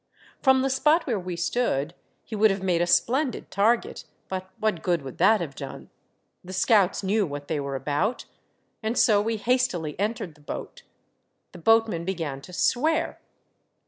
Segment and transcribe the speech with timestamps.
[0.41, 1.93] From the spot where we stood
[2.23, 5.91] he would have made a splendid target, but what good would that have done?
[6.43, 8.25] The scouts knew what they were about.
[8.81, 10.81] And so we hastily entered the boat.
[11.51, 13.19] The boatman began to swear.